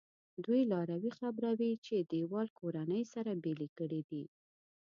[0.45, 4.23] دوی لاروی خبروي چې دیوال کورنۍ سره بېلې کړي دي.